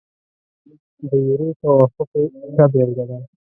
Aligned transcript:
د 1.09 1.11
یورو 1.27 1.47
توافق 1.61 2.09
یې 2.19 2.25
ښه 2.53 2.65
بېلګه 2.73 3.05
ده. 3.09 3.19